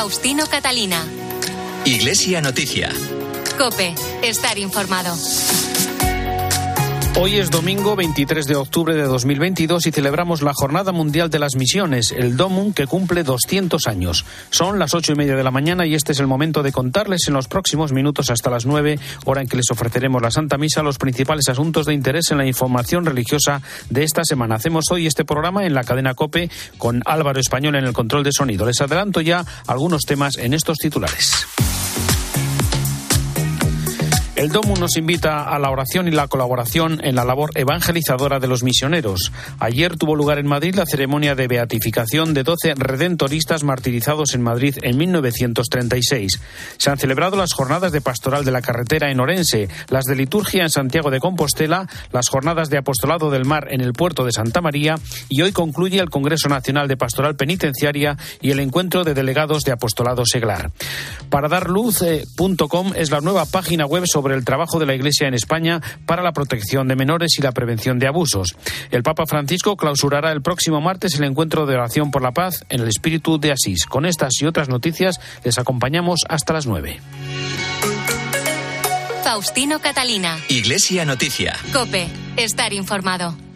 [0.00, 1.04] Faustino Catalina.
[1.84, 2.92] Iglesia Noticia.
[3.58, 5.12] Cope, estar informado.
[7.20, 11.56] Hoy es domingo 23 de octubre de 2022 y celebramos la Jornada Mundial de las
[11.56, 14.24] Misiones, el DOMUN, que cumple 200 años.
[14.50, 17.26] Son las ocho y media de la mañana y este es el momento de contarles
[17.26, 20.84] en los próximos minutos hasta las nueve, hora en que les ofreceremos la Santa Misa,
[20.84, 24.54] los principales asuntos de interés en la información religiosa de esta semana.
[24.54, 28.30] Hacemos hoy este programa en la cadena COPE con Álvaro Español en el control de
[28.30, 28.64] sonido.
[28.64, 31.48] Les adelanto ya algunos temas en estos titulares.
[34.38, 38.46] El DOMU nos invita a la oración y la colaboración en la labor evangelizadora de
[38.46, 39.32] los misioneros.
[39.58, 44.76] Ayer tuvo lugar en Madrid la ceremonia de beatificación de 12 redentoristas martirizados en Madrid
[44.82, 46.40] en 1936.
[46.76, 50.62] Se han celebrado las jornadas de pastoral de la carretera en Orense, las de liturgia
[50.62, 54.60] en Santiago de Compostela, las jornadas de apostolado del mar en el puerto de Santa
[54.60, 59.64] María y hoy concluye el Congreso Nacional de Pastoral Penitenciaria y el encuentro de delegados
[59.64, 60.70] de apostolado seglar.
[61.28, 65.80] Para darluz.com es la nueva página web sobre el trabajo de la Iglesia en España
[66.06, 68.56] para la protección de menores y la prevención de abusos.
[68.90, 72.80] El Papa Francisco clausurará el próximo martes el encuentro de oración por la paz en
[72.80, 73.86] el espíritu de Asís.
[73.86, 77.00] Con estas y otras noticias les acompañamos hasta las nueve.
[79.24, 80.38] Faustino Catalina.
[80.48, 81.56] Iglesia Noticia.
[81.72, 83.47] Cope, estar informado.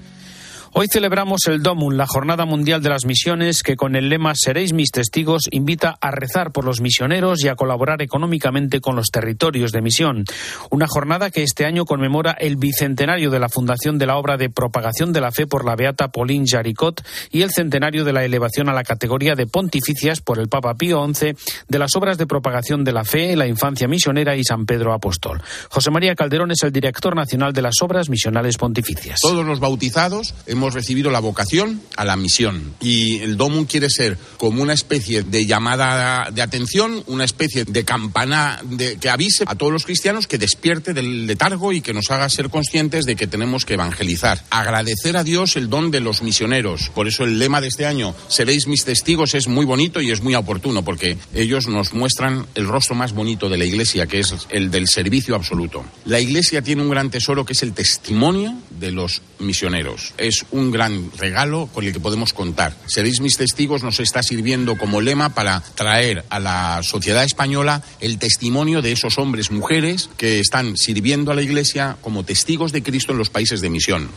[0.74, 4.72] Hoy celebramos el DOMUN, la Jornada Mundial de las Misiones, que con el lema Seréis
[4.72, 9.70] mis testigos invita a rezar por los misioneros y a colaborar económicamente con los territorios
[9.70, 10.24] de misión.
[10.70, 14.48] Una jornada que este año conmemora el bicentenario de la fundación de la obra de
[14.48, 18.70] propagación de la fe por la beata Pauline Jaricot y el centenario de la elevación
[18.70, 21.34] a la categoría de pontificias por el Papa Pío XI
[21.68, 25.42] de las obras de propagación de la fe, la infancia misionera y San Pedro Apóstol.
[25.68, 29.20] José María Calderón es el director nacional de las obras misionales pontificias.
[29.20, 34.18] Todos los bautizados hemos recibido la vocación a la misión y el DOMUN quiere ser
[34.36, 39.54] como una especie de llamada de atención, una especie de campana de, que avise a
[39.54, 43.26] todos los cristianos que despierte del letargo y que nos haga ser conscientes de que
[43.26, 44.44] tenemos que evangelizar.
[44.50, 46.90] Agradecer a Dios el don de los misioneros.
[46.90, 50.22] Por eso el lema de este año, seréis mis testigos, es muy bonito y es
[50.22, 54.34] muy oportuno porque ellos nos muestran el rostro más bonito de la Iglesia, que es
[54.50, 55.84] el del servicio absoluto.
[56.04, 60.14] La Iglesia tiene un gran tesoro que es el testimonio de los misioneros.
[60.18, 62.74] Es un gran regalo con el que podemos contar.
[62.86, 68.18] Seréis mis testigos nos está sirviendo como lema para traer a la sociedad española el
[68.18, 73.12] testimonio de esos hombres, mujeres que están sirviendo a la Iglesia como testigos de Cristo
[73.12, 74.10] en los países de misión.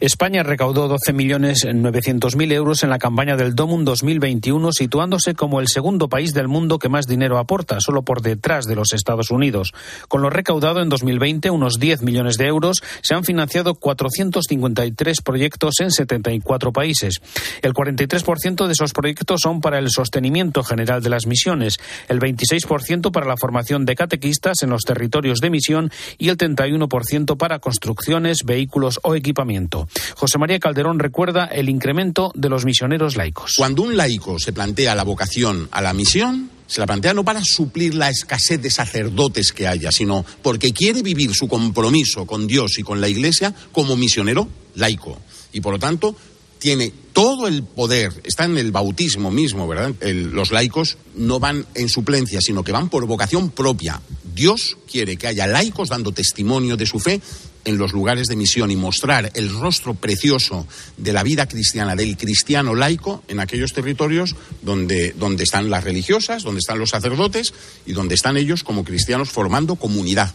[0.00, 6.32] España recaudó 12.900.000 euros en la campaña del DOMUN 2021, situándose como el segundo país
[6.32, 9.72] del mundo que más dinero aporta, solo por detrás de los Estados Unidos.
[10.08, 15.69] Con lo recaudado en 2020, unos 10 millones de euros, se han financiado 453 proyectos
[15.78, 17.20] en 74 países.
[17.62, 23.12] El 43% de esos proyectos son para el sostenimiento general de las misiones, el 26%
[23.12, 28.44] para la formación de catequistas en los territorios de misión y el 31% para construcciones,
[28.44, 29.88] vehículos o equipamiento.
[30.16, 33.54] José María Calderón recuerda el incremento de los misioneros laicos.
[33.56, 37.42] Cuando un laico se plantea la vocación a la misión, se la plantea no para
[37.42, 42.78] suplir la escasez de sacerdotes que haya, sino porque quiere vivir su compromiso con Dios
[42.78, 45.18] y con la Iglesia como misionero laico.
[45.52, 46.16] Y por lo tanto,
[46.60, 49.94] tiene todo el poder, está en el bautismo mismo, ¿verdad?
[50.02, 54.00] Los laicos no van en suplencia, sino que van por vocación propia.
[54.34, 57.20] Dios quiere que haya laicos dando testimonio de su fe
[57.64, 60.66] en los lugares de misión y mostrar el rostro precioso
[60.96, 66.42] de la vida cristiana, del cristiano laico, en aquellos territorios donde, donde están las religiosas,
[66.42, 67.52] donde están los sacerdotes
[67.86, 70.32] y donde están ellos como cristianos formando comunidad.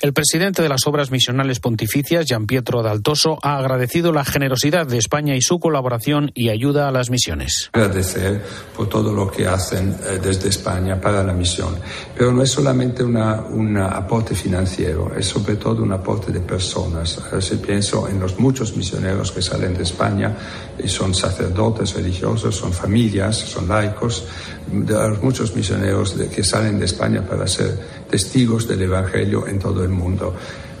[0.00, 4.98] El presidente de las Obras Misionales Pontificias, Gian Pietro Daltoso, ha agradecido la generosidad de
[4.98, 7.70] España y su colaboración y ayuda a las misiones.
[7.72, 8.42] Agradecer
[8.76, 11.76] por todo lo que hacen eh, desde España para la misión.
[12.16, 17.18] Pero no es solamente un aporte financiero, es sobre todo un aporte de personas.
[17.40, 20.36] Si pienso en los muchos misioneros que salen de España
[20.82, 24.24] y son sacerdotes religiosos, son familias, son laicos,
[24.70, 27.78] de los muchos misioneros que salen de España para ser
[28.10, 30.34] testigos del Evangelio en todo el mundo.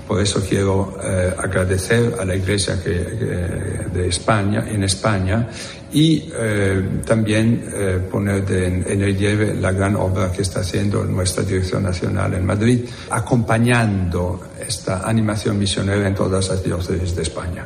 [0.06, 5.48] Por eso quiero eh, agradecer a la Iglesia que, que, de España, en España,
[5.92, 11.42] y eh, también eh, poner de, en, relieve la gran obra que está haciendo nuestra
[11.42, 12.80] Dirección Nacional en Madrid,
[13.10, 17.64] acompañando esta animación misionera en todas las diócesis de España.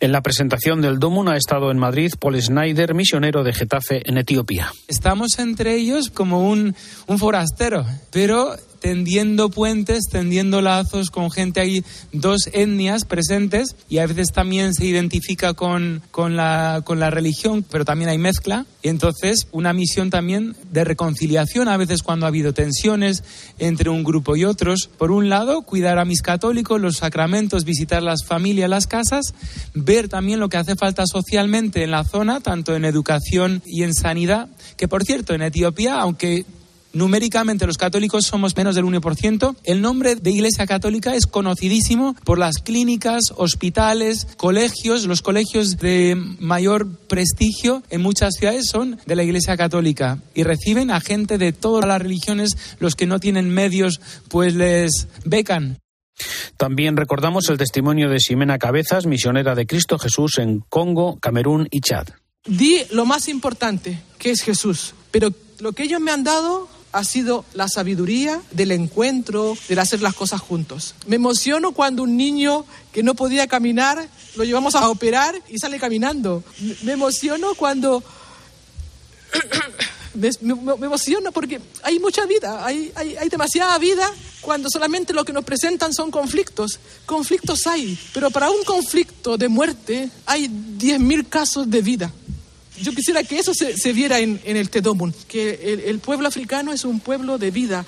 [0.00, 4.18] En la presentación del Domun ha estado en Madrid Paul Snyder, misionero de Getafe en
[4.18, 4.72] Etiopía.
[4.88, 6.74] Estamos entre ellos como un,
[7.06, 11.60] un forastero, pero tendiendo puentes, tendiendo lazos con gente.
[11.60, 17.08] Hay dos etnias presentes y a veces también se identifica con, con, la, con la
[17.08, 18.66] religión, pero también hay mezcla.
[18.82, 23.22] Y entonces una misión también de reconciliación, a veces cuando ha habido tensiones
[23.60, 24.90] entre un grupo y otros.
[24.98, 29.32] Por un lado, cuidar a mis católicos, los sacramentos, visitar las familias, las casas,
[29.74, 33.94] ver también lo que hace falta socialmente en la zona, tanto en educación y en
[33.94, 36.44] sanidad, que por cierto, en Etiopía, aunque
[36.92, 42.38] numéricamente los católicos somos menos del 1%, el nombre de Iglesia Católica es conocidísimo por
[42.38, 45.06] las clínicas, hospitales, colegios.
[45.06, 50.90] Los colegios de mayor prestigio en muchas ciudades son de la Iglesia Católica y reciben
[50.90, 52.56] a gente de todas las religiones.
[52.78, 55.78] Los que no tienen medios, pues les becan.
[56.56, 61.80] También recordamos el testimonio de Ximena Cabezas, misionera de Cristo Jesús en Congo, Camerún y
[61.80, 62.08] Chad.
[62.44, 67.04] Di lo más importante, que es Jesús, pero lo que ellos me han dado ha
[67.04, 70.94] sido la sabiduría del encuentro, del hacer las cosas juntos.
[71.06, 74.06] Me emociono cuando un niño que no podía caminar
[74.36, 76.44] lo llevamos a operar y sale caminando.
[76.82, 78.02] Me emociono cuando...
[80.14, 80.28] me,
[80.84, 84.10] emociono porque hay mucha vida, hay, hay, hay demasiada vida
[84.42, 86.78] cuando solamente lo que nos presentan son conflictos.
[87.06, 92.12] Conflictos hay, pero para un conflicto de muerte hay 10.000 casos de vida
[92.82, 97.00] yo quisiera que eso se, viera en, el Tedomun, que el, pueblo africano es un
[97.00, 97.86] pueblo de vida.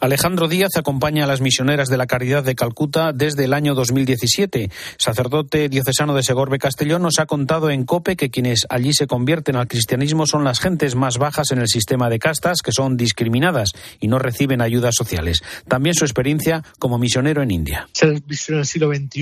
[0.00, 4.70] Alejandro Díaz acompaña a las misioneras de la Caridad de Calcuta desde el año 2017.
[4.96, 9.56] Sacerdote diocesano de Segorbe Castellón nos ha contado en COPE que quienes allí se convierten
[9.56, 13.72] al cristianismo son las gentes más bajas en el sistema de castas que son discriminadas
[14.00, 15.42] y no reciben ayudas sociales.
[15.68, 17.88] También su experiencia como misionero en India.
[17.92, 19.20] Ser misionero en el siglo XXI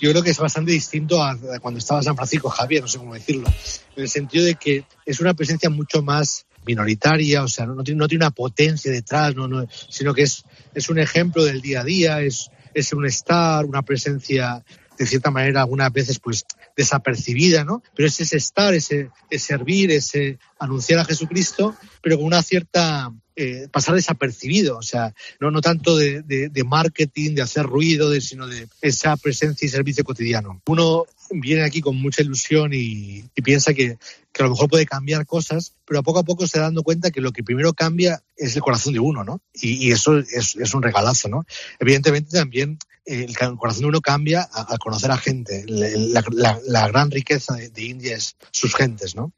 [0.00, 3.14] yo creo que es bastante distinto a cuando estaba San Francisco Javier, no sé cómo
[3.14, 3.48] decirlo,
[3.96, 7.98] en el sentido de que es una presencia mucho más minoritaria, o sea, no, tiene,
[7.98, 10.44] no tiene una potencia detrás, no, no, sino que es,
[10.74, 14.62] es un ejemplo del día a día, es, es un estar, una presencia
[14.98, 16.44] de cierta manera algunas veces pues
[16.76, 17.82] desapercibida, ¿no?
[17.94, 23.10] Pero es ese estar, ese, ese servir, ese anunciar a Jesucristo, pero con una cierta
[23.40, 28.66] eh, pasar desapercibido, o sea, no, no tanto de, marketing, de hacer ruido, sino de
[28.80, 30.60] esa presencia y servicio cotidiano.
[30.66, 33.96] Uno viene aquí con mucha ilusión y, piensa que,
[34.32, 37.12] que, a lo mejor puede cambiar cosas, pero poco a poco se da dando cuenta
[37.12, 39.40] que lo que primero cambia es el corazón de uno, ¿no?
[39.54, 41.46] Y, y eso es, es, un regalazo, ¿no?
[41.78, 42.76] Evidentemente también
[43.08, 45.64] el corazón de uno cambia al conocer a gente.
[45.66, 49.32] La, gran riqueza de, de, India es sus gentes, ¿no?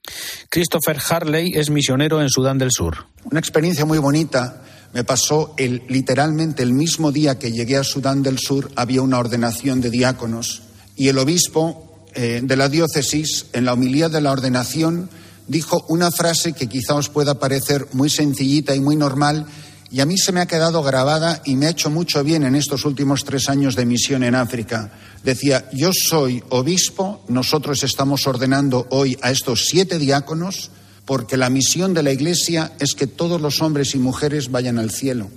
[0.49, 3.07] Christopher Harley es misionero en Sudán del Sur.
[3.25, 4.63] Una experiencia muy bonita.
[4.93, 9.19] Me pasó el, literalmente el mismo día que llegué a Sudán del Sur, había una
[9.19, 10.63] ordenación de diáconos
[10.97, 15.09] y el obispo eh, de la diócesis, en la homilía de la ordenación,
[15.47, 19.47] dijo una frase que quizá os pueda parecer muy sencillita y muy normal,
[19.91, 22.55] y a mí se me ha quedado grabada y me ha hecho mucho bien en
[22.55, 24.93] estos últimos tres años de misión en África.
[25.25, 30.71] Decía, yo soy obispo, nosotros estamos ordenando hoy a estos siete diáconos
[31.05, 34.93] porque la misión de la Iglesia es que todos los hombres y mujeres vayan al
[34.93, 35.29] cielo.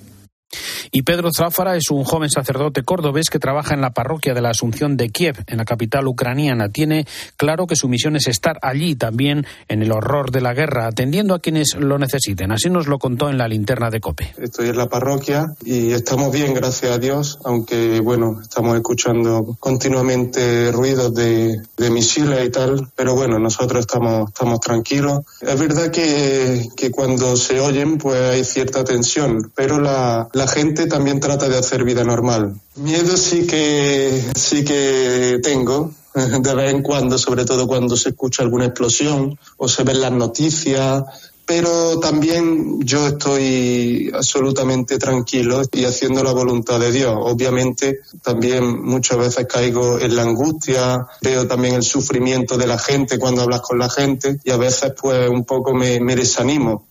[0.95, 4.51] Y Pedro Zafara es un joven sacerdote cordobés que trabaja en la parroquia de la
[4.51, 6.69] Asunción de Kiev, en la capital ucraniana.
[6.69, 10.85] Tiene claro que su misión es estar allí también en el horror de la guerra,
[10.85, 12.51] atendiendo a quienes lo necesiten.
[12.51, 14.35] Así nos lo contó en la linterna de COPE.
[14.37, 20.71] Estoy en la parroquia y estamos bien, gracias a Dios, aunque bueno, estamos escuchando continuamente
[20.71, 25.21] ruidos de, de misiles y tal, pero bueno, nosotros estamos, estamos tranquilos.
[25.41, 30.82] Es verdad que, que cuando se oyen, pues hay cierta tensión, pero la, la gente
[30.87, 32.59] también trata de hacer vida normal.
[32.75, 38.43] Miedo sí que, sí que tengo, de vez en cuando, sobre todo cuando se escucha
[38.43, 41.03] alguna explosión o se ven las noticias,
[41.45, 47.13] pero también yo estoy absolutamente tranquilo y haciendo la voluntad de Dios.
[47.17, 53.19] Obviamente también muchas veces caigo en la angustia, veo también el sufrimiento de la gente
[53.19, 56.87] cuando hablas con la gente y a veces pues un poco me, me desanimo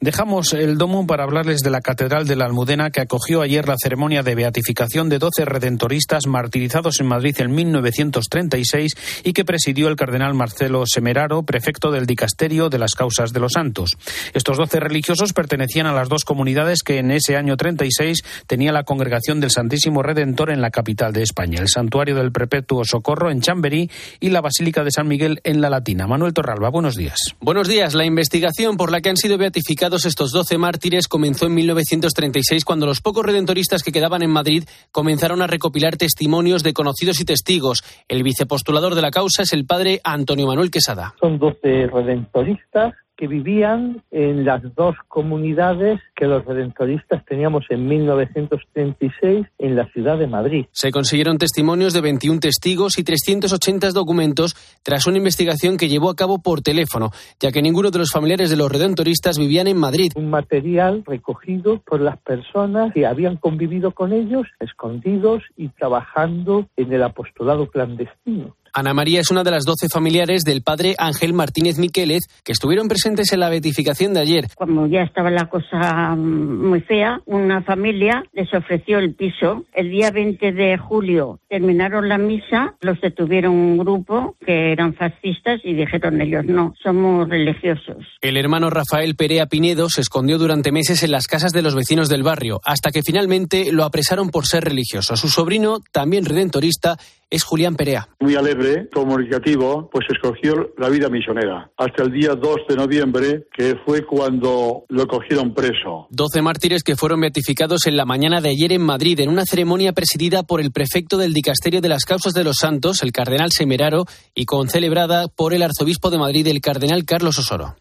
[0.00, 3.76] Dejamos el domo para hablarles de la Catedral de la Almudena que acogió ayer la
[3.80, 9.96] ceremonia de beatificación de 12 redentoristas martirizados en Madrid en 1936 y que presidió el
[9.96, 13.96] cardenal Marcelo Semeraro, prefecto del Dicasterio de las Causas de los Santos.
[14.32, 18.84] Estos 12 religiosos pertenecían a las dos comunidades que en ese año 36 tenía la
[18.84, 23.40] Congregación del Santísimo Redentor en la capital de España, el Santuario del Perpetuo Socorro en
[23.40, 26.06] Chamberí y la Basílica de San Miguel en La Latina.
[26.06, 27.18] Manuel Torralba, buenos días.
[27.40, 27.94] Buenos días.
[27.94, 32.86] La investigación por la que han sido beatificados estos 12 mártires comenzó en 1936 cuando
[32.86, 37.84] los pocos redentoristas que quedaban en Madrid comenzaron a recopilar testimonios de conocidos y testigos.
[38.08, 41.14] El vicepostulador de la causa es el padre Antonio Manuel Quesada.
[41.20, 49.46] Son 12 redentoristas que vivían en las dos comunidades que los redentoristas teníamos en 1936
[49.58, 50.66] en la ciudad de Madrid.
[50.72, 56.16] Se consiguieron testimonios de 21 testigos y 380 documentos tras una investigación que llevó a
[56.16, 60.12] cabo por teléfono, ya que ninguno de los familiares de los redentoristas vivían en Madrid.
[60.16, 66.92] Un material recogido por las personas que habían convivido con ellos, escondidos y trabajando en
[66.92, 68.56] el apostolado clandestino.
[68.76, 72.88] Ana María es una de las doce familiares del padre Ángel Martínez Miquélez que estuvieron
[72.88, 74.46] presentes en la beatificación de ayer.
[74.56, 79.64] Cuando ya estaba la cosa mm, muy fea, una familia les ofreció el piso.
[79.72, 85.60] El día 20 de julio terminaron la misa, los detuvieron un grupo que eran fascistas
[85.62, 88.04] y dijeron ellos no, somos religiosos.
[88.20, 92.08] El hermano Rafael Perea Pinedo se escondió durante meses en las casas de los vecinos
[92.08, 95.14] del barrio, hasta que finalmente lo apresaron por ser religioso.
[95.14, 96.96] Su sobrino, también redentorista,
[97.34, 98.08] es Julián Perea.
[98.20, 101.68] Muy alegre, comunicativo, pues escogió la vida misionera.
[101.76, 106.06] Hasta el día 2 de noviembre, que fue cuando lo cogieron preso.
[106.10, 109.92] Doce mártires que fueron beatificados en la mañana de ayer en Madrid, en una ceremonia
[109.92, 114.04] presidida por el prefecto del Dicasterio de las Causas de los Santos, el cardenal Semeraro,
[114.32, 117.74] y concelebrada por el arzobispo de Madrid, el cardenal Carlos Osoro.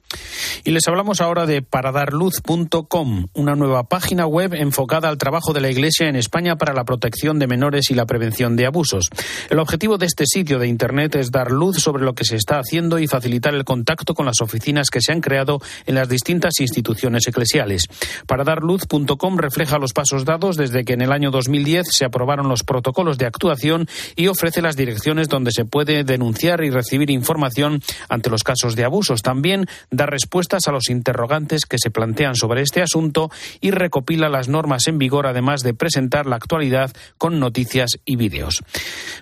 [0.64, 5.70] Y les hablamos ahora de paradarluz.com, una nueva página web enfocada al trabajo de la
[5.70, 9.10] Iglesia en España para la protección de menores y la prevención de abusos.
[9.50, 12.60] El objetivo de este sitio de Internet es dar luz sobre lo que se está
[12.60, 16.60] haciendo y facilitar el contacto con las oficinas que se han creado en las distintas
[16.60, 17.88] instituciones eclesiales.
[18.26, 23.18] Paradarluz.com refleja los pasos dados desde que en el año 2010 se aprobaron los protocolos
[23.18, 28.44] de actuación y ofrece las direcciones donde se puede denunciar y recibir información ante los
[28.44, 29.22] casos de abusos.
[29.22, 33.30] También da respuestas a los interrogantes que se plantean sobre este asunto
[33.62, 38.62] y recopila las normas en vigor, además de presentar la actualidad con noticias y vídeos.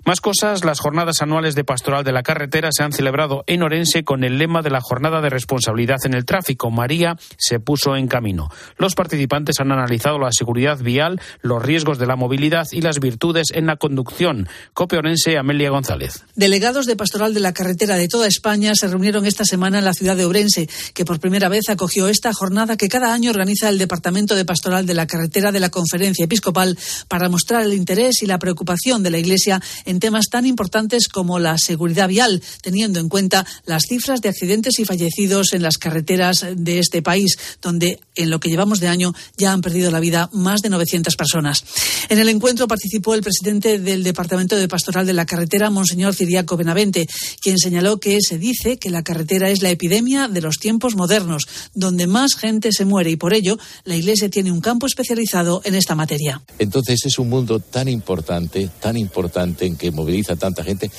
[0.03, 4.03] Más cosas, las jornadas anuales de Pastoral de la Carretera se han celebrado en Orense
[4.03, 6.71] con el lema de la Jornada de Responsabilidad en el Tráfico.
[6.71, 8.49] María se puso en camino.
[8.77, 13.49] Los participantes han analizado la seguridad vial, los riesgos de la movilidad y las virtudes
[13.53, 14.49] en la conducción.
[14.73, 16.23] Cope Orense, Amelia González.
[16.35, 19.93] Delegados de Pastoral de la Carretera de toda España se reunieron esta semana en la
[19.93, 23.77] ciudad de Orense, que por primera vez acogió esta jornada que cada año organiza el
[23.77, 26.75] Departamento de Pastoral de la Carretera de la Conferencia Episcopal
[27.07, 29.61] para mostrar el interés y la preocupación de la Iglesia
[29.99, 34.85] temas tan importantes como la seguridad vial, teniendo en cuenta las cifras de accidentes y
[34.85, 39.51] fallecidos en las carreteras de este país, donde en lo que llevamos de año ya
[39.51, 41.63] han perdido la vida más de 900 personas.
[42.09, 46.57] En el encuentro participó el presidente del Departamento de Pastoral de la Carretera, Monseñor Ciriaco
[46.57, 47.07] Benavente,
[47.41, 51.47] quien señaló que se dice que la carretera es la epidemia de los tiempos modernos,
[51.73, 55.75] donde más gente se muere y por ello la Iglesia tiene un campo especializado en
[55.75, 56.41] esta materia.
[56.59, 60.91] Entonces es un mundo tan importante, tan importante en que moviliza tanta gente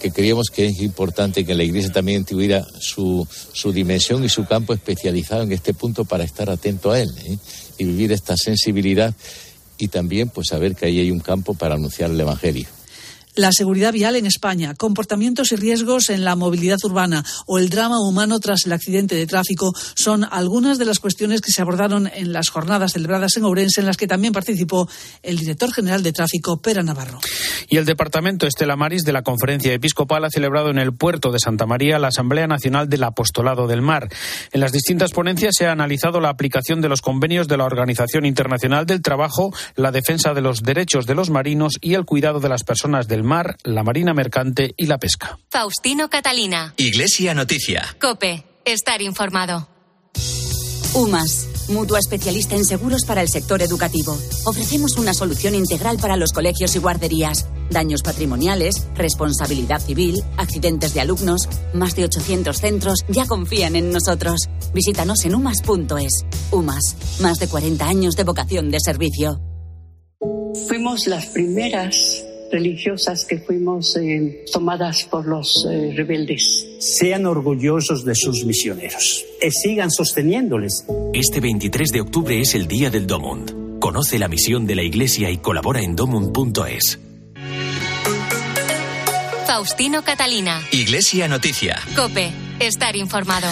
[0.00, 4.46] que creíamos que es importante que la Iglesia también tuviera su, su dimensión y su
[4.46, 7.36] campo especializado en este punto para estar atento a él ¿eh?
[7.76, 9.14] y vivir esta sensibilidad
[9.76, 12.79] y también pues saber que ahí hay un campo para anunciar el Evangelio
[13.34, 18.00] la seguridad vial en España, comportamientos y riesgos en la movilidad urbana o el drama
[18.00, 22.32] humano tras el accidente de tráfico son algunas de las cuestiones que se abordaron en
[22.32, 24.88] las jornadas celebradas en Ourense, en las que también participó
[25.22, 27.20] el director general de tráfico, Pera Navarro.
[27.68, 31.38] Y el departamento Estela Maris de la Conferencia Episcopal ha celebrado en el puerto de
[31.38, 34.08] Santa María la Asamblea Nacional del Apostolado del Mar.
[34.52, 38.26] En las distintas ponencias se ha analizado la aplicación de los convenios de la Organización
[38.26, 42.48] Internacional del Trabajo, la defensa de los derechos de los marinos y el cuidado de
[42.48, 43.29] las personas del mar,
[43.62, 45.38] la marina mercante y la pesca.
[45.50, 46.74] Faustino Catalina.
[46.76, 47.96] Iglesia Noticia.
[48.00, 48.44] Cope.
[48.64, 49.68] Estar informado.
[50.94, 54.18] UMAS, mutua especialista en seguros para el sector educativo.
[54.44, 57.46] Ofrecemos una solución integral para los colegios y guarderías.
[57.70, 61.48] Daños patrimoniales, responsabilidad civil, accidentes de alumnos.
[61.72, 64.48] Más de 800 centros ya confían en nosotros.
[64.74, 66.24] Visítanos en umas.es.
[66.50, 69.40] UMAS, más de 40 años de vocación de servicio.
[70.66, 76.66] Fuimos las primeras religiosas que fuimos eh, tomadas por los eh, rebeldes.
[76.78, 80.84] Sean orgullosos de sus misioneros y sigan sosteniéndoles.
[81.12, 83.78] Este 23 de octubre es el Día del Domund.
[83.80, 86.98] Conoce la misión de la Iglesia y colabora en domund.es.
[89.46, 90.62] Faustino Catalina.
[90.70, 91.80] Iglesia Noticia.
[91.96, 92.30] Cope.
[92.60, 93.48] Estar informado.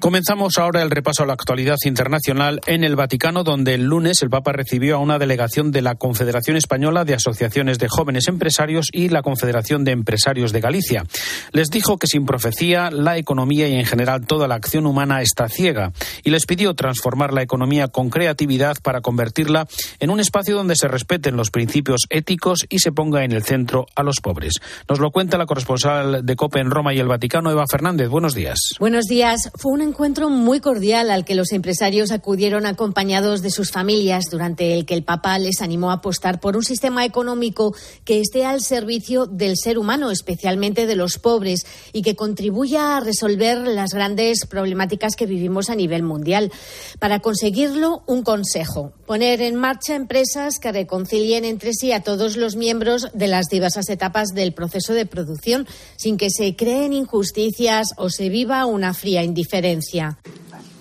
[0.00, 4.30] Comenzamos ahora el repaso a la actualidad internacional en el Vaticano, donde el lunes el
[4.30, 9.08] Papa recibió a una delegación de la Confederación Española de Asociaciones de Jóvenes Empresarios y
[9.08, 11.04] la Confederación de Empresarios de Galicia.
[11.50, 15.48] Les dijo que sin profecía la economía y en general toda la acción humana está
[15.48, 19.66] ciega y les pidió transformar la economía con creatividad para convertirla
[19.98, 23.86] en un espacio donde se respeten los principios éticos y se ponga en el centro
[23.96, 24.54] a los pobres.
[24.88, 28.08] Nos lo cuenta la corresponsal de COPE en Roma y el Vaticano, Eva Fernández.
[28.08, 28.58] Buenos días.
[28.78, 29.50] Buenos días.
[29.56, 34.74] Fue un encuentro muy cordial al que los empresarios acudieron acompañados de sus familias, durante
[34.74, 38.60] el que el Papa les animó a apostar por un sistema económico que esté al
[38.60, 44.46] servicio del ser humano, especialmente de los pobres, y que contribuya a resolver las grandes
[44.46, 46.52] problemáticas que vivimos a nivel mundial.
[46.98, 52.56] Para conseguirlo, un consejo poner en marcha empresas que reconcilien entre sí a todos los
[52.56, 55.66] miembros de las diversas etapas del proceso de producción,
[55.96, 59.77] sin que se creen injusticias o se viva una fría indiferencia.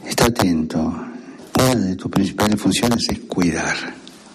[0.06, 0.80] Está atento.
[0.80, 3.76] Una de tus principales funciones es cuidar,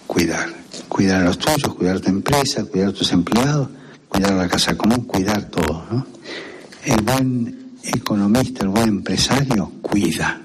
[0.06, 0.48] cuidar.
[0.88, 3.68] Cuidar a los tuyos, cuidar tu empresa, cuidar a tus empleados,
[4.08, 5.84] cuidar la casa común, cuidar todo.
[5.90, 6.06] ¿no?
[6.84, 10.41] El buen economista, el buen empresario, cuida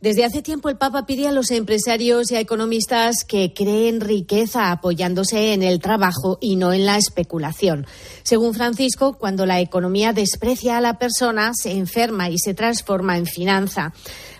[0.00, 4.72] desde hace tiempo el Papa pide a los empresarios y a economistas que creen riqueza
[4.72, 7.86] apoyándose en el trabajo y no en la especulación.
[8.22, 13.26] Según Francisco, cuando la economía desprecia a la persona, se enferma y se transforma en
[13.26, 13.92] finanza.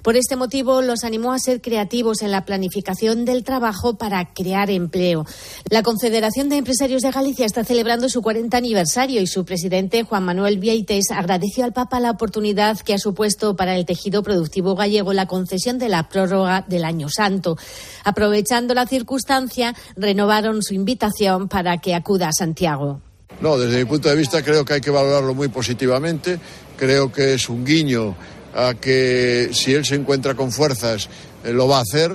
[0.02, 4.70] Por este motivo, los animó a ser creativos en la planificación del trabajo para crear
[4.70, 5.26] empleo.
[5.68, 10.24] La Confederación de Empresarios de Galicia está celebrando su 40 aniversario y su presidente, Juan
[10.24, 15.12] Manuel Vieites, agradeció al Papa la oportunidad que ha supuesto para el tejido productivo gallego
[15.12, 17.58] la concesión de la prórroga del Año Santo.
[18.04, 23.00] Aprovechando la circunstancia, renovaron su invitación para que acuda a Santiago.
[23.40, 26.38] No, desde mi punto de vista creo que hay que valorarlo muy positivamente.
[26.76, 28.14] Creo que es un guiño
[28.54, 31.08] a que si él se encuentra con fuerzas
[31.44, 32.12] eh, lo va a hacer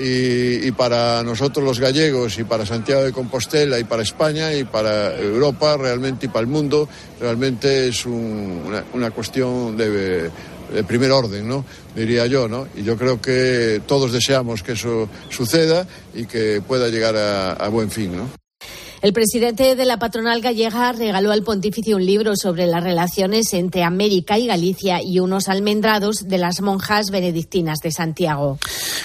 [0.00, 5.18] y, para nosotros los gallegos y para Santiago de Compostela y para España y para
[5.18, 6.88] Europa realmente y para el mundo
[7.20, 10.30] realmente es una, cuestión de,
[10.86, 11.64] primer orden, ¿no?
[11.96, 12.68] Diría yo, ¿no?
[12.76, 17.68] Y yo creo que todos deseamos que eso suceda y que pueda llegar a, a
[17.68, 18.47] buen fin, ¿no?
[19.00, 23.84] El presidente de la patronal gallega regaló al pontífice un libro sobre las relaciones entre
[23.84, 28.58] América y Galicia y unos almendrados de las monjas benedictinas de Santiago.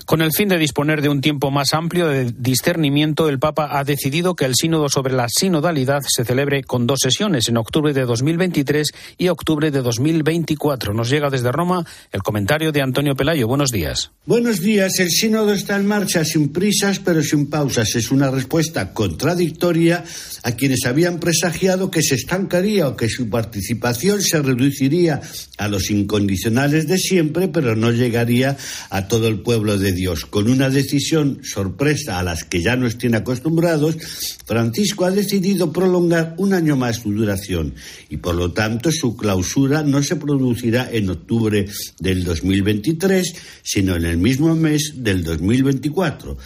[0.06, 3.84] Con el fin de disponer de un tiempo más amplio de discernimiento, el Papa ha
[3.84, 8.02] decidido que el sínodo sobre la sinodalidad se celebre con dos sesiones, en octubre de
[8.02, 10.94] 2023 y octubre de 2024.
[10.96, 13.48] Nos llega desde Roma el comentario de Antonio Pelayo.
[13.48, 14.12] Buenos días.
[14.26, 15.00] Buenos días.
[15.00, 17.94] El sínodo está en marcha sin prisas pero sin pausas.
[17.96, 24.22] Es una respuesta contradictoria a quienes habían presagiado que se estancaría o que su participación
[24.22, 25.22] se reduciría
[25.58, 28.58] a los incondicionales de siempre, pero no llegaría
[28.90, 30.26] a todo el pueblo de Dios.
[30.26, 33.98] Con una decisión sorpresa a las que ya nos tiene acostumbrados,
[34.46, 37.76] Francisco ha decidido prolongar un año más su duración
[38.10, 41.68] y por lo tanto su clausura no se producirá en octubre
[42.00, 46.38] del 2023, sino en el mismo mes del 2024.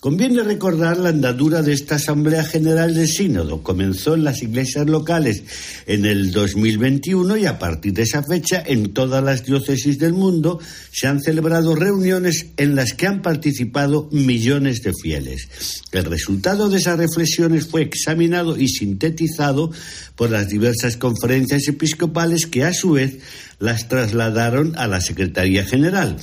[0.00, 3.64] Conviene recordar la andadura de esta Asamblea General del Sínodo.
[3.64, 5.42] Comenzó en las iglesias locales
[5.88, 10.60] en el 2021 y a partir de esa fecha en todas las diócesis del mundo
[10.92, 15.48] se han celebrado reuniones en las que han participado millones de fieles.
[15.90, 19.72] El resultado de esas reflexiones fue examinado y sintetizado
[20.14, 23.18] por las diversas conferencias episcopales que a su vez
[23.58, 26.18] las trasladaron a la Secretaría General.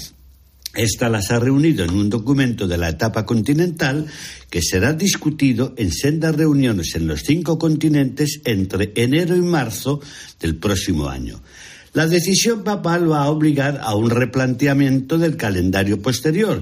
[0.76, 4.06] Esta las ha reunido en un documento de la etapa continental
[4.50, 10.02] que será discutido en sendas reuniones en los cinco continentes entre enero y marzo
[10.40, 11.42] del próximo año.
[11.94, 16.62] La decisión papal va a obligar a un replanteamiento del calendario posterior,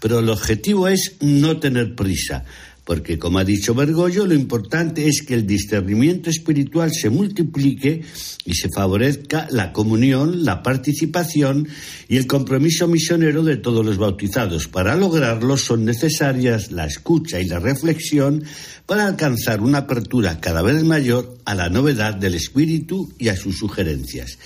[0.00, 2.44] pero el objetivo es no tener prisa,
[2.84, 8.02] porque como ha dicho Bergoglio, lo importante es que el discernimiento espiritual se multiplique
[8.44, 11.68] y se favorezca la comunión, la participación
[12.08, 14.66] y el compromiso misionero de todos los bautizados.
[14.66, 18.42] Para lograrlo son necesarias la escucha y la reflexión
[18.84, 23.58] para alcanzar una apertura cada vez mayor a la novedad del espíritu y a sus
[23.58, 24.38] sugerencias.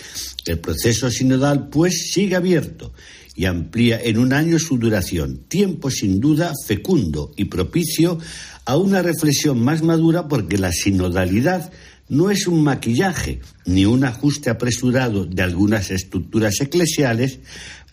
[0.44, 2.92] El proceso sinodal, pues, sigue abierto
[3.37, 8.18] y amplía en un año su duración, tiempo sin duda fecundo y propicio
[8.64, 11.70] a una reflexión más madura porque la sinodalidad
[12.09, 17.40] no es un maquillaje ni un ajuste apresurado de algunas estructuras eclesiales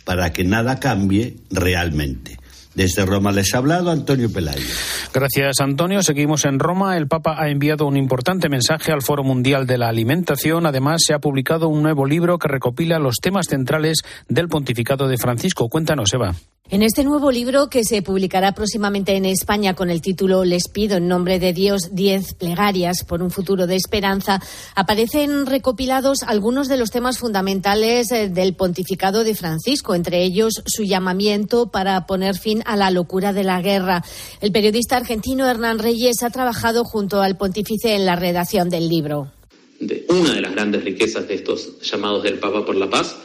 [0.05, 2.37] para que nada cambie realmente.
[2.75, 4.65] Desde Roma les ha hablado Antonio Pelayo.
[5.13, 6.01] Gracias, Antonio.
[6.01, 6.97] Seguimos en Roma.
[6.97, 10.65] El Papa ha enviado un importante mensaje al Foro Mundial de la Alimentación.
[10.65, 15.17] Además, se ha publicado un nuevo libro que recopila los temas centrales del pontificado de
[15.17, 15.69] Francisco.
[15.69, 16.33] Cuéntanos, Eva.
[16.69, 20.97] En este nuevo libro, que se publicará próximamente en España con el título Les pido
[20.97, 24.41] en nombre de Dios diez plegarias por un futuro de esperanza,
[24.73, 30.83] aparecen recopilados algunos de los temas fundamentales eh, del pontificado de Francisco, entre ellos su
[30.83, 34.03] llamamiento para poner fin a la locura de la guerra.
[34.41, 39.31] El periodista argentino Hernán Reyes ha trabajado junto al pontífice en la redacción del libro.
[39.79, 43.15] De una de las grandes riquezas de estos llamados del Papa por la paz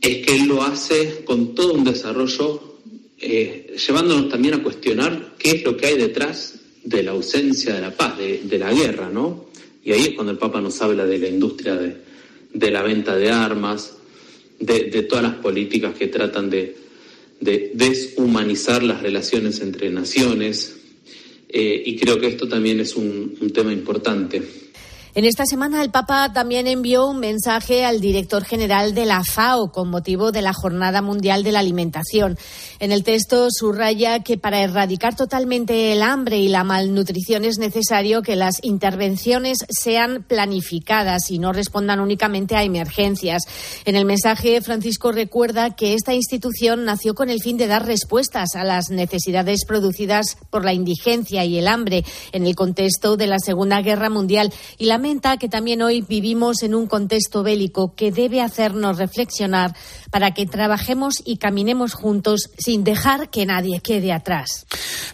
[0.00, 2.76] es que él lo hace con todo un desarrollo,
[3.18, 7.80] eh, llevándonos también a cuestionar qué es lo que hay detrás de la ausencia de
[7.80, 9.46] la paz, de, la guerra, ¿no?
[9.84, 13.30] Y ahí es cuando el Papa nos habla de la industria de, la venta de
[13.30, 13.96] armas,
[14.60, 16.76] de, todas las políticas que tratan de,
[17.40, 20.76] deshumanizar las relaciones entre naciones.
[21.48, 24.65] Eh, y creo que esto también es un tema importante.
[25.16, 29.72] En esta semana el Papa también envió un mensaje al director general de la FAO
[29.72, 32.36] con motivo de la Jornada Mundial de la Alimentación.
[32.80, 38.20] En el texto subraya que para erradicar totalmente el hambre y la malnutrición es necesario
[38.20, 43.44] que las intervenciones sean planificadas y no respondan únicamente a emergencias.
[43.86, 48.54] En el mensaje, Francisco recuerda que esta institución nació con el fin de dar respuestas
[48.54, 53.38] a las necesidades producidas por la indigencia y el hambre en el contexto de la
[53.38, 55.05] Segunda Guerra Mundial y la
[55.38, 59.72] que también hoy vivimos en un contexto bélico que debe hacernos reflexionar
[60.16, 64.64] para que trabajemos y caminemos juntos sin dejar que nadie quede atrás.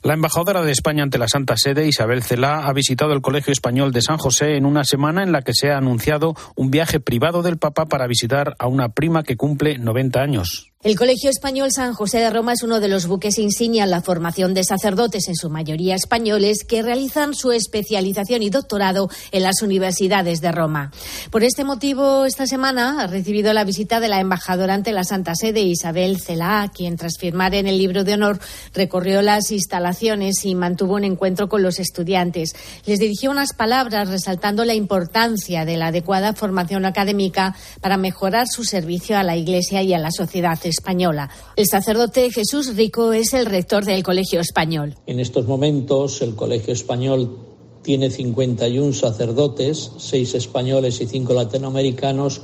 [0.04, 3.90] La embajadora de España ante la Santa Sede, Isabel Celá, ha visitado el Colegio Español
[3.90, 7.42] de San José en una semana en la que se ha anunciado un viaje privado
[7.42, 10.72] del Papa para visitar a una prima que cumple 90 años.
[10.84, 14.02] El Colegio Español San José de Roma es uno de los buques insignia en la
[14.02, 19.62] formación de sacerdotes, en su mayoría españoles, que realizan su especialización y doctorado en las
[19.62, 20.90] universidades de Roma.
[21.30, 25.34] Por este motivo, esta semana ha recibido la visita de la embajadora ante la Santa
[25.34, 28.38] Sede, Isabel Celá, quien tras firmar en el libro de honor
[28.74, 32.54] recorrió las instalaciones y mantuvo un encuentro con los estudiantes.
[32.86, 38.64] Les dirigió unas palabras resaltando la importancia de la adecuada formación académica para mejorar su
[38.64, 41.30] servicio a la Iglesia y a la sociedad española.
[41.56, 44.94] El sacerdote Jesús Rico es el rector del Colegio Español.
[45.06, 47.38] En estos momentos el Colegio Español
[47.82, 52.40] tiene 51 sacerdotes, seis españoles y cinco latinoamericanos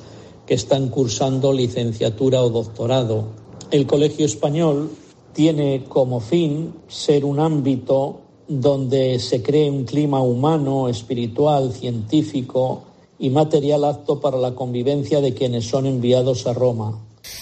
[0.48, 3.26] que están cursando licenciatura o doctorado.
[3.70, 4.90] El Colegio Español
[5.34, 12.84] tiene como fin ser un ámbito donde se cree un clima humano, espiritual, científico
[13.18, 16.98] y material apto para la convivencia de quienes son enviados a Roma.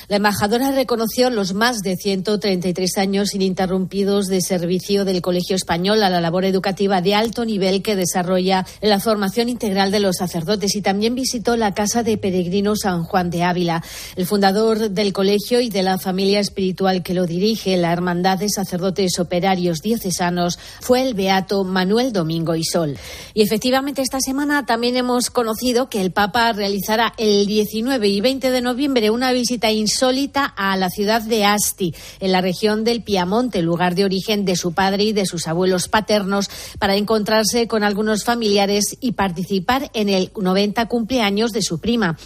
[0.09, 6.11] La embajadora reconoció los más de 133 años ininterrumpidos de servicio del Colegio Español a
[6.11, 10.83] la labor educativa de alto nivel que desarrolla la formación integral de los sacerdotes y
[10.83, 13.83] también visitó la Casa de Peregrinos San Juan de Ávila.
[14.17, 18.49] El fundador del colegio y de la familia espiritual que lo dirige, la Hermandad de
[18.49, 22.97] Sacerdotes Operarios Diocesanos, fue el beato Manuel Domingo Isol.
[23.35, 28.51] Y efectivamente esta semana también hemos conocido que el Papa realizará el 19 y 20
[28.51, 33.63] de noviembre una visita insólita a la ciudad de Asti, en la región del Piamonte,
[33.63, 38.25] lugar de origen de su padre y de sus abuelos paternos, para encontrarse con algunos
[38.25, 42.19] familiares y participar en el 90 cumpleaños de su prima.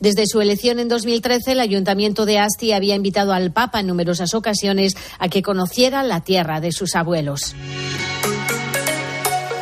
[0.00, 4.34] Desde su elección en 2013, el Ayuntamiento de Asti había invitado al Papa en numerosas
[4.34, 7.54] ocasiones a que conociera la tierra de sus abuelos.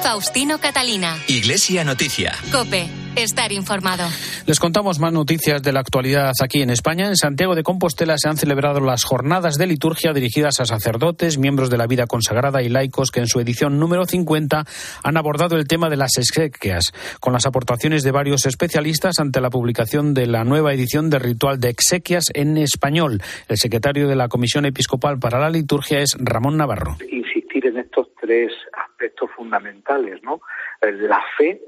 [0.04, 1.16] Faustino Catalina.
[1.28, 2.34] Iglesia Noticia.
[2.52, 2.86] Cope.
[3.16, 4.04] Estar informado.
[4.44, 7.08] Les contamos más noticias de la actualidad aquí en España.
[7.08, 11.70] En Santiago de Compostela se han celebrado las jornadas de liturgia dirigidas a sacerdotes, miembros
[11.70, 14.66] de la vida consagrada y laicos que en su edición número 50
[15.02, 19.48] han abordado el tema de las exequias, con las aportaciones de varios especialistas ante la
[19.48, 23.22] publicación de la nueva edición del ritual de exequias en español.
[23.48, 26.98] El secretario de la Comisión Episcopal para la Liturgia es Ramón Navarro.
[27.10, 30.40] Insistir en estos tres aspectos fundamentales, ¿no?
[30.80, 31.60] La fe,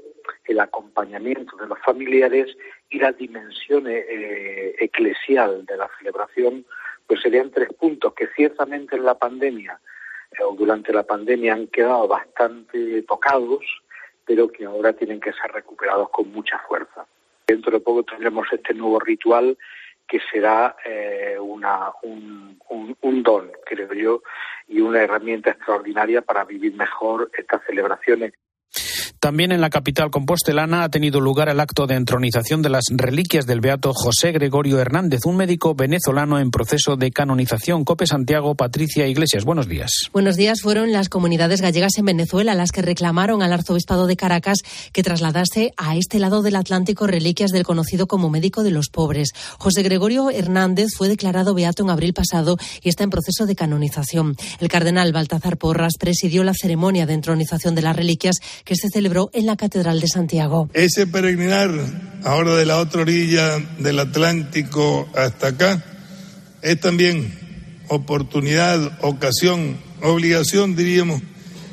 [0.45, 2.47] el acompañamiento de los familiares
[2.89, 6.65] y la dimensión eh, eclesial de la celebración,
[7.05, 9.79] pues serían tres puntos que ciertamente en la pandemia
[10.31, 13.63] eh, o durante la pandemia han quedado bastante tocados,
[14.25, 17.05] pero que ahora tienen que ser recuperados con mucha fuerza.
[17.45, 19.55] Dentro de poco tendremos este nuevo ritual
[20.07, 22.57] que será eh, una, un,
[23.01, 24.21] un, don, creo yo,
[24.67, 28.33] y una herramienta extraordinaria para vivir mejor estas celebraciones.
[29.27, 33.45] También en la capital compostelana ha tenido lugar el acto de entronización de las reliquias
[33.45, 37.83] del beato José Gregorio Hernández, un médico venezolano en proceso de canonización.
[37.83, 39.91] Cope Santiago, Patricia Iglesias, buenos días.
[40.13, 40.61] Buenos días.
[40.61, 44.59] Fueron las comunidades gallegas en Venezuela las que reclamaron al arzobispado de Caracas
[44.93, 49.33] que trasladase a este lado del Atlántico reliquias del conocido como médico de los pobres.
[49.57, 54.37] José Gregorio Hernández fue declarado beato en abril pasado y está en proceso de canonización.
[54.61, 59.16] El cardenal Baltazar Porras presidió la ceremonia de entronización de las reliquias que se celebró
[59.33, 60.69] en la Catedral de Santiago.
[60.73, 61.71] Ese peregrinar,
[62.23, 65.83] ahora de la otra orilla del Atlántico hasta acá,
[66.61, 67.33] es también
[67.87, 71.21] oportunidad, ocasión, obligación, diríamos,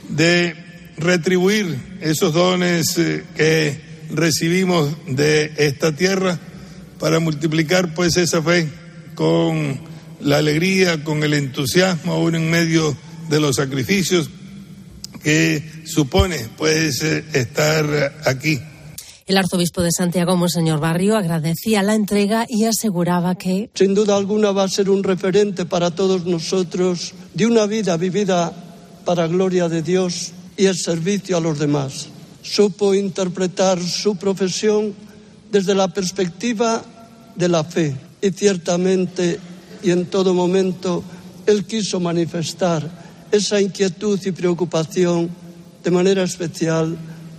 [0.08, 0.54] de
[0.96, 3.80] retribuir esos dones eh, que
[4.10, 6.38] recibimos de esta tierra
[6.98, 8.68] para multiplicar pues esa fe
[9.14, 9.80] con
[10.20, 12.96] la alegría, con el entusiasmo, aún en medio
[13.28, 14.30] de los sacrificios
[15.24, 17.84] que supone pues estar
[18.26, 18.60] aquí.
[19.26, 23.70] El arzobispo de Santiago, Monseñor Barrio, agradecía la entrega y aseguraba que.
[23.74, 28.52] Sin duda alguna va a ser un referente para todos nosotros de una vida vivida
[29.06, 32.08] para gloria de Dios y el servicio a los demás.
[32.42, 34.94] Supo interpretar su profesión
[35.50, 36.84] desde la perspectiva
[37.34, 39.40] de la fe y ciertamente
[39.82, 41.02] y en todo momento
[41.46, 43.03] él quiso manifestar
[43.34, 45.30] esa inquietud y preocupación
[45.82, 46.96] de manera especial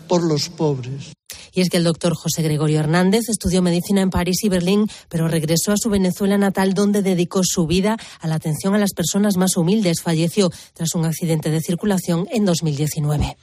[0.07, 1.15] por los pobres.
[1.55, 5.29] Y es que el doctor José Gregorio Hernández estudió medicina en París y Berlín, pero
[5.29, 9.37] regresó a su Venezuela natal donde dedicó su vida a la atención a las personas
[9.37, 10.01] más humildes.
[10.03, 13.37] Falleció tras un accidente de circulación en 2019.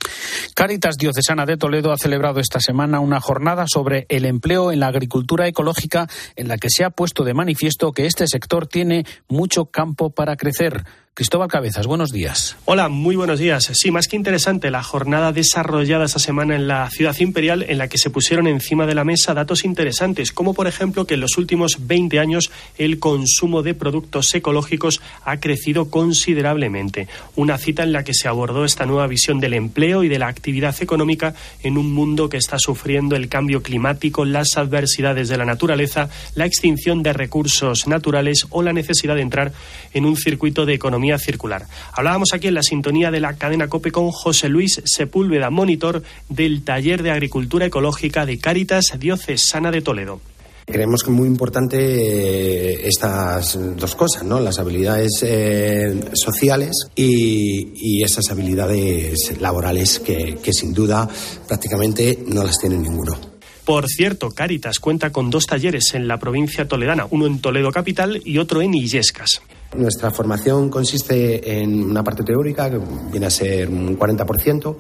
[0.54, 4.88] Caritas Diocesana de Toledo ha celebrado esta semana una jornada sobre el empleo en la
[4.88, 9.66] agricultura ecológica en la que se ha puesto de manifiesto que este sector tiene mucho
[9.66, 10.84] campo para crecer.
[11.14, 12.56] Cristóbal Cabezas, buenos días.
[12.64, 13.70] Hola, muy buenos días.
[13.74, 17.88] Sí, más que interesante la jornada desarrollada esta semana en la ciudad imperial en la
[17.88, 21.36] que se pusieron encima de la mesa datos interesantes, como por ejemplo que en los
[21.36, 27.08] últimos 20 años el consumo de productos ecológicos ha crecido considerablemente.
[27.36, 30.28] Una cita en la que se abordó esta nueva visión del empleo y de la
[30.28, 35.44] actividad económica en un mundo que está sufriendo el cambio climático, las adversidades de la
[35.44, 39.52] naturaleza, la extinción de recursos naturales o la necesidad de entrar
[39.92, 41.66] en un circuito de economía circular.
[41.92, 46.62] Hablábamos aquí en la sintonía de la cadena COPE con José Luis Sepúlveda, monitor del
[46.62, 50.20] taller de agricultura ecológica de Cáritas Diocesana de Toledo.
[50.66, 54.38] Creemos que es muy importante eh, estas dos cosas, ¿no?
[54.38, 61.08] Las habilidades eh, sociales y, esas habilidades laborales que, que sin duda
[61.46, 63.16] prácticamente no las tiene ninguno.
[63.64, 68.20] Por cierto, Cáritas cuenta con dos talleres en la provincia toledana, uno en Toledo capital
[68.24, 69.40] y otro en Illescas.
[69.74, 72.78] Nuestra formación consiste en una parte teórica, que
[73.10, 74.76] viene a ser un 40%,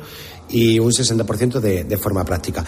[0.50, 2.64] y un 60% de, de forma práctica.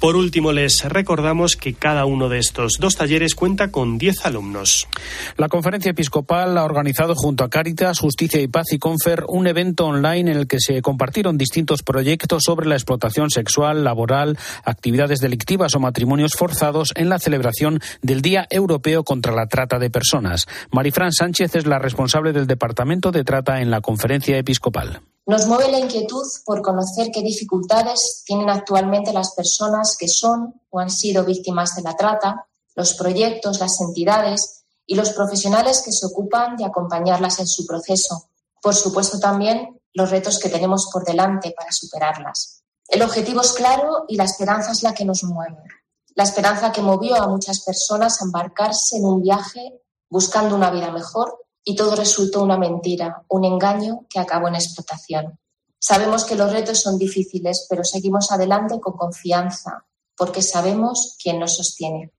[0.00, 4.86] Por último, les recordamos que cada uno de estos dos talleres cuenta con 10 alumnos.
[5.36, 9.86] La conferencia episcopal ha organizado junto a Cáritas, Justicia y Paz y Confer un evento
[9.86, 15.74] online en el que se compartieron distintos proyectos sobre la explotación sexual, laboral, actividades delictivas
[15.74, 20.46] o matrimonios forzados en la celebración del Día Europeo contra la Trata de Personas.
[20.70, 25.00] Marifran Sánchez es la responsable del Departamento de Trata en la conferencia episcopal.
[25.28, 30.80] Nos mueve la inquietud por conocer qué dificultades tienen actualmente las personas que son o
[30.80, 36.06] han sido víctimas de la trata, los proyectos, las entidades y los profesionales que se
[36.06, 38.30] ocupan de acompañarlas en su proceso.
[38.62, 42.62] Por supuesto también los retos que tenemos por delante para superarlas.
[42.88, 45.62] El objetivo es claro y la esperanza es la que nos mueve.
[46.14, 50.90] La esperanza que movió a muchas personas a embarcarse en un viaje buscando una vida
[50.90, 55.38] mejor y todo resultó una mentira, un engaño que acabó en explotación.
[55.78, 59.84] Sabemos que los retos son difíciles, pero seguimos adelante con confianza,
[60.16, 62.12] porque sabemos quién nos sostiene.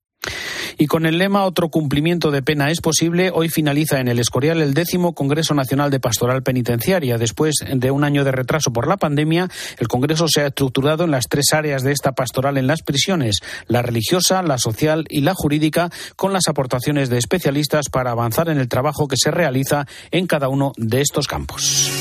[0.82, 4.62] Y con el lema Otro cumplimiento de pena es posible, hoy finaliza en el Escorial
[4.62, 7.18] el décimo Congreso Nacional de Pastoral Penitenciaria.
[7.18, 11.12] Después de un año de retraso por la pandemia, el Congreso se ha estructurado en
[11.12, 15.34] las tres áreas de esta pastoral en las prisiones, la religiosa, la social y la
[15.36, 20.28] jurídica, con las aportaciones de especialistas para avanzar en el trabajo que se realiza en
[20.28, 21.92] cada uno de estos campos.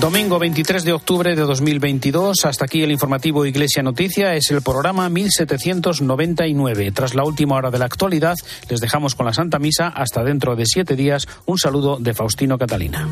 [0.00, 2.44] Domingo 23 de octubre de 2022.
[2.44, 4.36] Hasta aquí el informativo Iglesia Noticia.
[4.36, 6.92] Es el programa 1799.
[6.92, 8.36] Tras la última hora de la actualidad,
[8.68, 9.88] les dejamos con la Santa Misa.
[9.88, 11.26] Hasta dentro de siete días.
[11.46, 13.08] Un saludo de Faustino Catalina.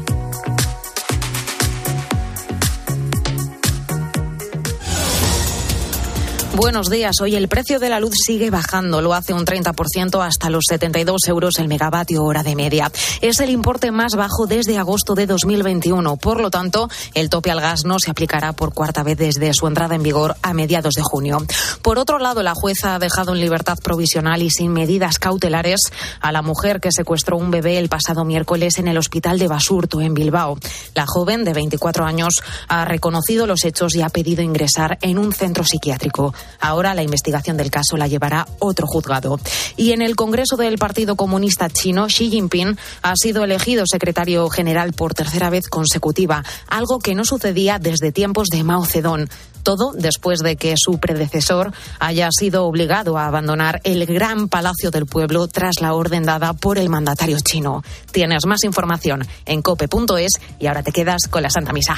[6.57, 7.17] Buenos días.
[7.21, 9.03] Hoy el precio de la luz sigue bajando.
[9.03, 12.91] Lo hace un 30% hasta los 72 euros el megavatio hora de media.
[13.21, 16.17] Es el importe más bajo desde agosto de 2021.
[16.17, 19.67] Por lo tanto, el tope al gas no se aplicará por cuarta vez desde su
[19.67, 21.45] entrada en vigor a mediados de junio.
[21.83, 25.81] Por otro lado, la jueza ha dejado en libertad provisional y sin medidas cautelares
[26.23, 30.01] a la mujer que secuestró un bebé el pasado miércoles en el hospital de Basurto,
[30.01, 30.57] en Bilbao.
[30.95, 35.35] La joven, de 24 años, ha reconocido los hechos y ha pedido ingresar en un
[35.35, 36.33] centro psiquiátrico.
[36.61, 39.39] Ahora la investigación del caso la llevará otro juzgado.
[39.77, 44.93] Y en el Congreso del Partido Comunista Chino, Xi Jinping ha sido elegido secretario general
[44.93, 49.29] por tercera vez consecutiva, algo que no sucedía desde tiempos de Mao Zedong.
[49.63, 55.07] Todo después de que su predecesor haya sido obligado a abandonar el gran palacio del
[55.07, 57.83] pueblo tras la orden dada por el mandatario chino.
[58.13, 61.97] Tienes más información en cope.es y ahora te quedas con la Santa Misa.